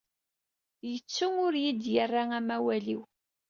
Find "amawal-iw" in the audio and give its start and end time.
2.37-3.01